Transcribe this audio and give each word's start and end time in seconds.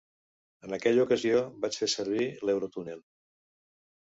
En 0.67 0.71
aquella 0.77 1.03
ocasió 1.03 1.43
vaig 1.67 1.77
fer 1.83 1.89
servir 1.97 2.27
l'Eurotúnel. 2.49 3.05